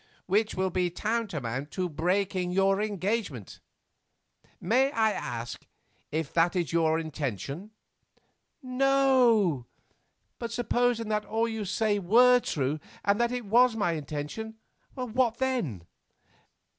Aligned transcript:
"Which 0.25 0.55
will 0.55 0.71
be 0.71 0.89
tantamount 0.89 1.69
to 1.73 1.87
breaking 1.87 2.49
your 2.51 2.81
engagement. 2.81 3.59
May 4.59 4.91
I 4.93 5.11
ask 5.11 5.67
if 6.11 6.33
that 6.33 6.55
is 6.55 6.73
your 6.73 6.97
intention?" 6.97 7.69
"No; 8.63 9.67
but 10.39 10.51
supposing 10.51 11.09
that 11.09 11.25
all 11.25 11.47
you 11.47 11.65
say 11.65 11.99
were 11.99 12.39
true, 12.39 12.79
and 13.05 13.21
that 13.21 13.31
it 13.31 13.45
was 13.45 13.75
my 13.75 13.91
intention, 13.91 14.55
what 14.95 15.37
then?" 15.37 15.85